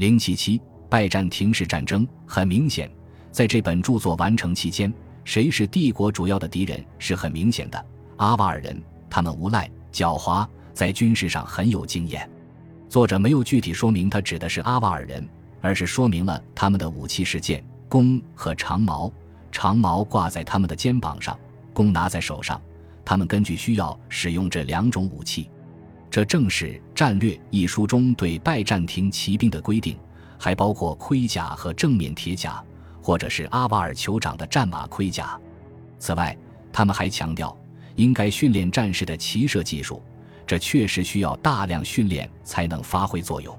[0.00, 0.58] 零七七
[0.88, 2.90] 拜占庭式战争很明显，
[3.30, 4.90] 在这本著作完成期间，
[5.24, 7.86] 谁是帝国主要的敌人是很明显的。
[8.16, 12.26] 阿瓦尔人，他们无赖、狡猾，在军事上很有经验。
[12.88, 15.28] 作者没有具体说明他指的是阿瓦尔人，
[15.60, 19.12] 而是说明了他们的武器是剑、弓和长矛，
[19.52, 21.38] 长矛挂在他们的肩膀上，
[21.74, 22.58] 弓拿在手上。
[23.04, 25.50] 他们根据需要使用这两种武器。
[26.10, 29.96] 这正是《战略》一书中对拜占庭骑兵的规定，
[30.36, 32.62] 还包括盔甲和正面铁甲，
[33.00, 35.38] 或者是阿瓦尔酋长的战马盔甲。
[36.00, 36.36] 此外，
[36.72, 37.56] 他们还强调
[37.94, 40.02] 应该训练战士的骑射技术，
[40.44, 43.56] 这确实需要大量训练才能发挥作用。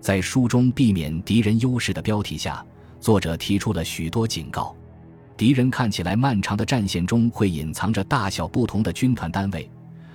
[0.00, 2.64] 在书中避免敌人优势的标题下，
[3.00, 4.76] 作者提出了许多警告：
[5.36, 9.68] 敌人看起来漫长的战线中会隐藏着大小不同的军团单位。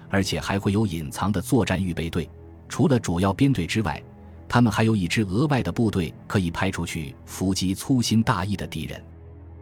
[0.10, 2.30] 而且还会有隐藏的作战预备队，
[2.70, 4.02] 除了主要编队之外，
[4.48, 9.04] 他们还有一支额外的部队可以派出去伏击粗心大意的敌人。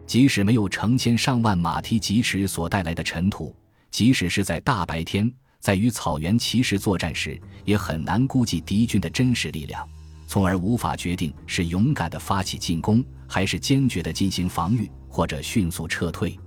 [0.06, 3.56] 即使没有成千上万马蹄疾驰所带来的尘土，
[3.90, 9.88] 即使是在大白天，在与草原骑士作战时，也很难估计敌军的真实力量，
[10.26, 16.38] 从而无法决定是勇敢地发起进攻，还是坚决地进行防御，或者迅速撤退。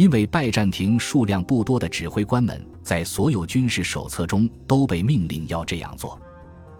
[0.00, 6.18] 因为拜占庭数量不多的指挥官们在所有军事手册中都被命令要这样做，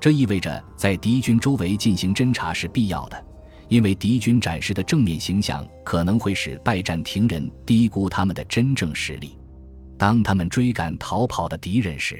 [0.01, 3.25] 这意味着在敌军周围进行侦察是必要的，
[3.69, 9.39] 因为敌军展示的正面形象可能会使拜占庭人低估他们的真正实力。
[9.99, 12.19] 当他们追赶逃跑的敌人时，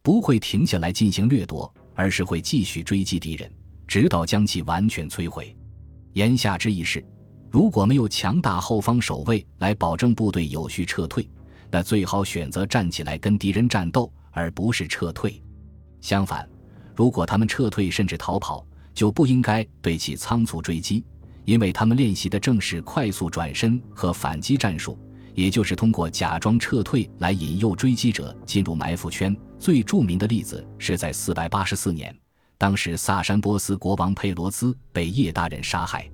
[0.00, 3.50] 不会停下来进行掠夺，而是会继续追击敌人，
[3.84, 5.52] 直到将其完全摧毁。
[6.12, 7.04] 言下之意是。
[7.50, 11.28] 如果没有强大后方守卫来保证部队有序撤退，
[11.68, 15.42] 那最好选择站起来跟敌人战斗，而不是撤退。
[16.00, 16.48] 相反，
[16.94, 21.04] 如果他们撤退甚至逃跑，就不应该对其仓促追击，
[21.44, 24.96] 因为他们练习的正是快速转身和反击战术，
[25.34, 29.36] 也就是通过假装撤退来引诱追击者进入埋伏圈。
[29.58, 32.16] 最著名的例子是在484年，
[32.56, 36.08] 当时萨珊波斯国王佩罗兹被叶大人杀害。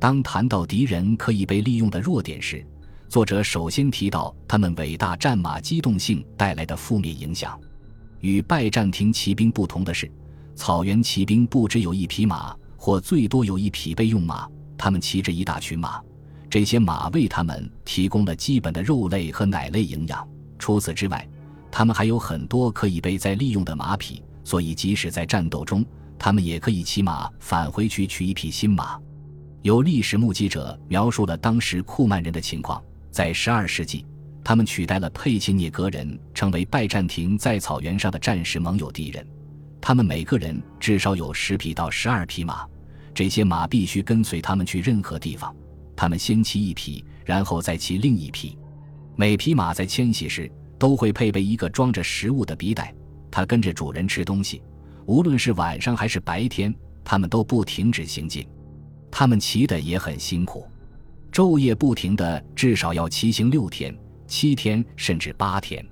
[0.00, 2.66] 当谈到敌人可以被利用的弱点时，
[3.06, 7.60] 作者首先提到他们伟大战马机动性带来的负面影响。
[8.20, 10.10] 与拜占庭骑兵不同的是，
[10.54, 16.00] 草原骑兵不只有一匹马，或最多有一匹备用马，他们骑着一大群马，
[16.48, 20.26] 这些马为他们提供了基本的肉类和奶类营养。
[20.58, 21.28] 除此之外，
[21.70, 25.84] 他们还有很多可以被再利用的马匹，所以即使在战斗中，
[26.18, 28.98] 他们也可以骑马返回去取一匹新马。
[29.62, 32.82] 有历史目击者描述了当时库曼人的情况。
[33.10, 34.06] 在12世纪，
[34.42, 39.26] 他们取代了佩奇涅格人，成为拜占庭在草原上的战时盟友敌人。
[39.80, 42.66] 他们每个人至少有十匹到十二匹马，
[43.12, 45.54] 这些马必须跟随他们去任何地方。
[45.94, 48.56] 他们先骑一匹，然后再骑另一匹。
[49.16, 52.94] 每匹马在迁徙时都会配备一个装着食物的皮袋，
[53.30, 54.62] 它跟着主人吃东西。
[55.04, 58.46] 无论是晚上还是白天，他们都不停止行进。
[59.10, 60.66] 他们骑的也很辛苦，
[61.32, 65.84] 昼夜不停的，至少要骑行六天、七天甚至八天。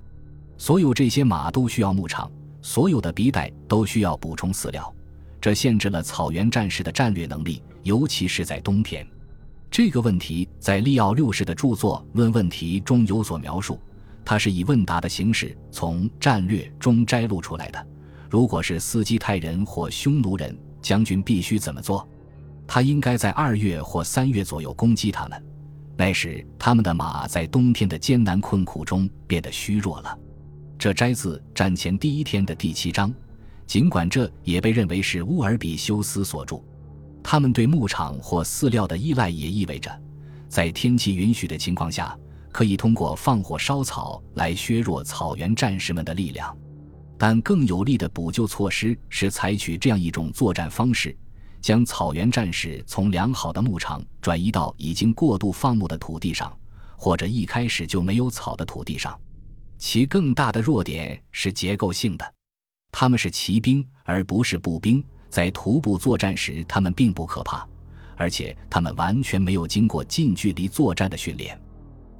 [0.56, 2.30] 所有这些马都需要牧场，
[2.62, 4.92] 所有的鼻袋都需要补充饲料，
[5.40, 9.06] 这限制了草原战士的战略能力，尤其是在冬天。
[9.70, 13.78] 这个问题在利奥六世的著作《论问题》中有所描述，
[14.24, 17.86] 他是以问答的形式从战略中摘录出来的。
[18.30, 22.08] 如果是斯基泰人或匈奴人，将军必须怎么做？
[22.68, 25.42] 他应该在二月或三月左右攻击他们，
[25.96, 30.16] 那时他们的马在冬天的艰难困苦中变得虚弱了。
[30.78, 33.12] 这摘自战前第一天的第七章，
[33.66, 36.62] 尽管这也被认为是乌尔比修斯所著。
[37.22, 39.90] 他们对牧场或饲料的依赖也意味着，
[40.46, 42.16] 在天气允许的情况下，
[42.52, 46.56] 可以通过放火烧草来削弱草原战士们的力量。
[47.16, 51.16] 但更有力的补救措施是采取这样一种作战方式。
[51.60, 56.56] 将草原战士从良好的牧场转移到已经过度放牧的土地上，
[56.96, 59.18] 或者一开始就没有草的土地上。
[59.76, 62.34] 其更大的弱点是结构性的，
[62.90, 67.66] 他们是骑兵而不是步兵，在徒步作战时他们并不可怕，
[68.16, 71.60] 而且他们完全没有经过近距离作战的训练。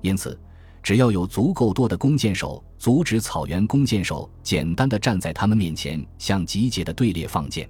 [0.03, 0.39] 因此，
[0.83, 7.69] 只要有足够多的弓箭手阻止草原弓箭手简单的站在他们面前，向集结的队列放箭。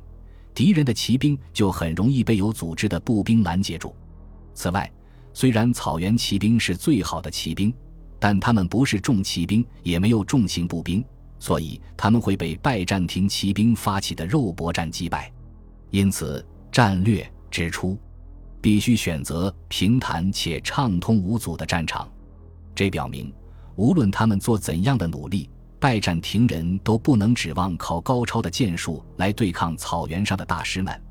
[0.58, 3.94] 敌人的骑兵就很容易被有组织的步兵拦截住。
[4.54, 4.92] 此外，
[5.32, 7.72] 虽然草原骑兵是最好的骑兵，
[8.18, 11.04] 但他们不是重骑兵，也没有重型步兵，
[11.38, 15.32] 所以他们会被拜占庭骑兵发起的肉搏战击败。
[15.90, 17.96] 因此，战略指出，
[18.60, 22.10] 必须选择平坦且畅通无阻的战场。
[22.74, 23.32] 这表明，
[23.76, 31.02] 无论他们做怎样的努力，拜占庭人都不能指望靠高超的剑术来对抗草原上的大师们。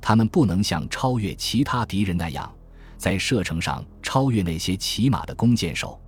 [0.00, 2.52] 他们不能像超越其他敌人那样，
[2.96, 6.00] 在射程上超越那些骑马的弓箭手。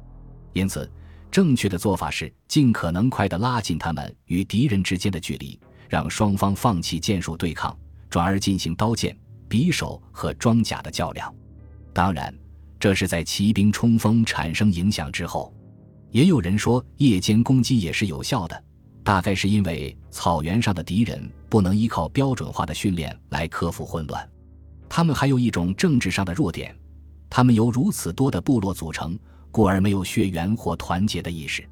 [0.52, 0.90] 因此，
[1.30, 5.58] 正确的做法是尽可能快地拉近他们与敌人之间的距离，
[5.88, 7.76] 让双方放弃剑术对抗，
[8.08, 9.16] 转而进行刀剑、
[9.48, 11.34] 匕首和装甲的较量。
[11.92, 12.32] 当然。
[12.78, 15.52] 这是在骑兵冲锋产生影响之后，
[16.16, 18.64] 也有人说夜间攻击也是有效的，
[19.04, 24.26] 大概是因为草原上的敌人不能依靠标准化的训练来克服混乱。
[24.88, 26.74] 他们还有一种政治上的弱点，
[27.28, 29.18] 他们由如此多的部落组成，
[29.50, 31.62] 故而没有血缘或团结的意识，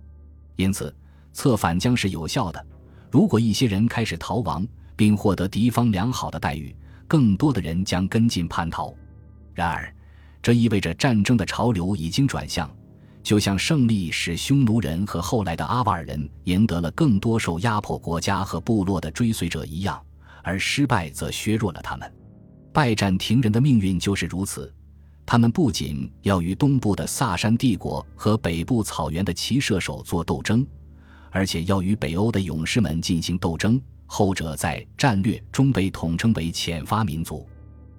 [0.57, 0.95] 因此
[1.33, 2.67] 策反将是有效的。
[3.11, 6.77] 如果一些人开始逃亡，并获得敌方良好的待遇，
[7.09, 8.95] 更多的人将跟进叛逃。
[9.55, 9.91] 然而。
[10.43, 12.71] 这意味着战争的潮流已经转向，
[13.25, 20.01] 就像胜利使匈奴人和后来的阿瓦尔人赢得了更多受压迫国家和部落的追随者一样，
[20.43, 22.15] 而失败则削弱了他们。
[22.71, 24.71] 拜占庭人的命运就是如此，
[25.25, 30.67] 他们不仅要与东部的萨珊帝国和北部草原的骑射手做斗争，
[31.31, 33.81] 而且要与北欧的勇士们进行斗争。
[34.07, 37.49] 后者在战略中被统称为遣发民族，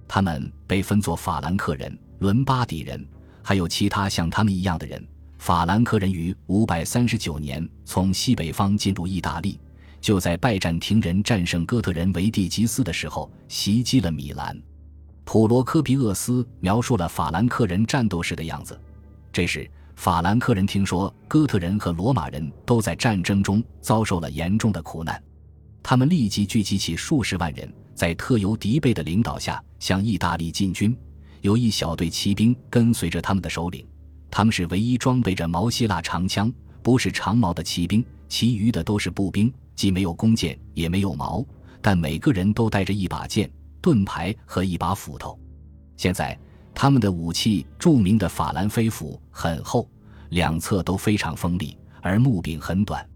[0.07, 1.97] 他们被分作法兰克人。
[2.19, 3.03] 伦巴底人，
[3.41, 5.03] 还有其他像他们一样的人。
[5.45, 9.59] 法兰克人于五百三十九年从西北方进入意大利，
[10.01, 14.59] 就在拜占庭人战胜哥特人维蒂吉斯的时候袭击了米兰。
[15.23, 18.75] 普罗科皮厄斯描述了法兰克人战斗时的样子。
[19.31, 25.21] 这时，法兰克人听说哥特人和罗马人都在战争中遭受了严重的苦难，
[25.83, 30.97] 他们立即聚集起数十万人，在特尤迪贝的领导下向意大利进军。
[31.41, 33.85] 有一小队骑兵跟随着他们的首领，
[34.37, 36.51] 他们是唯一装备着毛希腊长枪、
[36.83, 41.41] 不是长矛的骑兵，其余的都是步兵，既没有弓箭，也没有矛，
[41.81, 43.49] 但每个人都带着一把剑、
[43.79, 45.39] 盾牌和一把斧头。
[45.95, 46.37] 现在，
[46.73, 49.89] 他们的武器——著名的法兰飞斧，很厚，
[50.31, 53.07] 两侧都非常锋利，而木柄很短，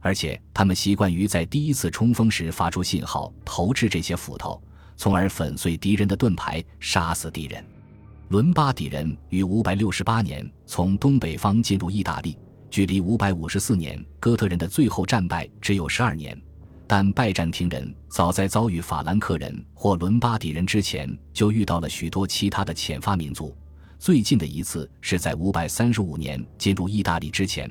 [0.00, 4.62] 而且他们习惯于在第一次冲锋时发出信号，投掷这些斧头。
[4.98, 7.64] 从而粉碎敌人的盾牌，杀死敌人。
[8.28, 12.36] 伦巴底人于五百六十八年从东北方进入意大利，
[12.68, 16.38] 距离五百五十四年哥特人的最后战败只有十二年。
[16.86, 23.56] 但拜占庭人早在遭遇法兰克人或伦巴底人之前，就遇到了许多其他的遣发民族。
[23.98, 27.70] 最近的一次是在五百三十五年进入意大利之前，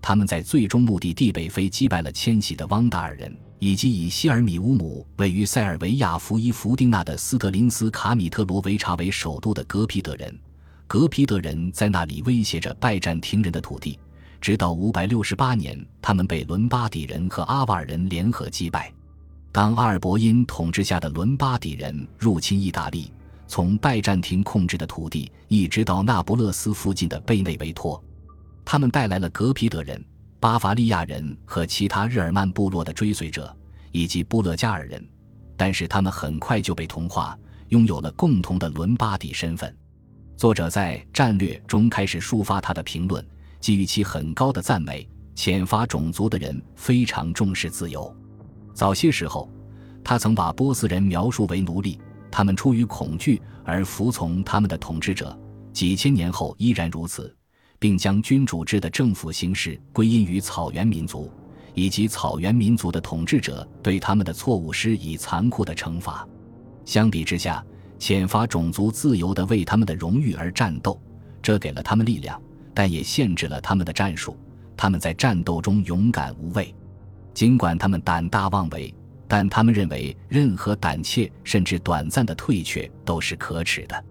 [0.00, 3.36] 他们在最终目的地北非击败了迁徙的汪达尔人。
[3.58, 10.38] 以及以希尔米乌姆位于塞尔维亚福伊福丁纳的斯特林斯卡米特罗维查为首都的格皮德人，
[10.86, 13.98] 格皮德人在那里威胁着拜占庭人的土地，
[14.40, 18.92] 直到五百六十八年，他们被伦巴底人和阿瓦尔人联合击败。
[19.52, 23.10] 当阿尔伯因统治下的伦巴底人入侵意大利，
[23.48, 28.02] 从拜占庭控制的土地一直到那不勒斯附近的贝内维托，
[28.66, 30.04] 他们带来了格皮德人。
[30.38, 33.54] 巴伐利亚人和其他日耳曼部落的追随者，
[33.90, 35.04] 以及布勒加尔人，
[35.56, 37.36] 但是他们很快就被同化，
[37.68, 39.74] 拥有了共同的伦巴底身份。
[40.36, 43.26] 作者在战略中开始抒发他的评论，
[43.60, 45.08] 给予其很高的赞美。
[45.34, 48.10] 遣发种族的人非常重视自由。
[48.72, 49.50] 早些时候，
[50.02, 52.00] 他曾把波斯人描述为奴隶，
[52.30, 55.38] 他们出于恐惧而服从他们的统治者。
[55.74, 57.36] 几千年后依然如此。
[57.78, 61.30] 并将君主制的政府形式归因于草原民族，
[61.74, 66.26] 以及草原民族的统治者对他们的错误施以残酷的惩罚。
[66.84, 67.64] 相比之下，
[67.98, 71.00] 遣发种族自由地为他们的荣誉而战斗，
[71.42, 72.40] 这给了他们力量，
[72.72, 74.36] 但也限制了他们的战术。
[74.76, 76.74] 他们在战斗中勇敢无畏，
[77.32, 78.94] 尽管他们胆大妄为，
[79.26, 84.04] 但他们认为任何胆怯甚至短暂的退却都是可耻的。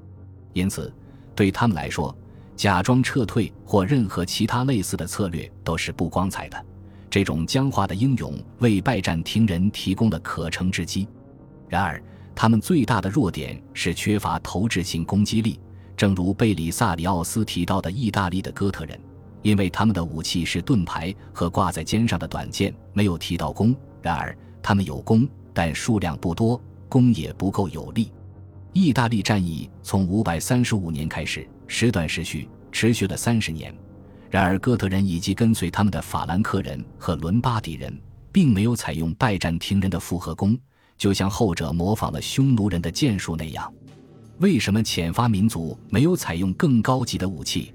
[0.54, 0.92] 因此，
[1.36, 2.16] 对他们来说，
[2.56, 6.66] 假装撤退或任何其他类似的策略都是不光彩的。
[7.10, 11.08] 这种僵化的英勇为拜占庭人提供了可乘之机。
[11.68, 12.02] 然而，
[12.36, 15.60] 他们最大的弱点是缺乏投掷性攻击力。
[15.96, 19.00] 正如贝里萨里奥斯提到的，意大利的哥特人，
[19.42, 23.74] 因为他们的武器是盾牌和挂在肩上的短剑，没有提到弓。
[24.02, 28.12] 然而，他们有弓，但数量不多，弓也不够有力。
[28.78, 33.74] 意大利战役从535年开始，时断时续，持续了三十年。
[34.30, 37.98] 然而，哥特人以及跟随他们的法兰克人和伦巴底人，
[38.34, 40.60] 并没有采用拜占庭人的复合弓，
[40.98, 43.74] 就像后者模仿了匈奴人的剑术那样。
[44.40, 47.74] 为什么遣发民族没有采用更高级的武器？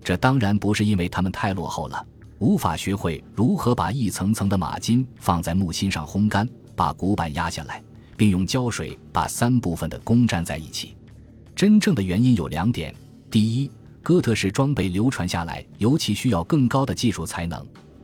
[0.00, 2.06] 这当然不是因为他们太落后了，
[2.38, 7.82] 无法学会如何把一层层的马筋放在木芯上烘干，把骨板压下来，
[8.16, 10.96] 并用胶水把三部分的弓粘在一起。
[11.54, 12.94] 真正的原因有两点：
[13.30, 13.70] 第一，
[14.02, 17.60] 哥特式装备流传下来尤其需要更高的技术才能；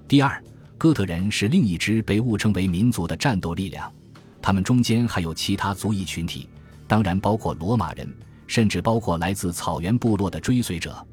[0.08, 0.42] 第二，
[0.78, 3.92] 哥特人是另一支被误称为民族的战斗力量，
[4.40, 6.48] 他们中间还有其他族裔群体，
[6.88, 8.12] 当然包括罗马人，
[8.46, 11.06] 甚至包括来自草原部落的追随者。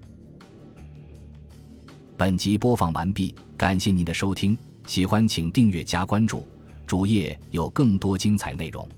[2.18, 6.48] 本集播放完毕，感谢您的收听，喜欢请订阅加关注，
[6.90, 8.90] 主页有更多精彩内容。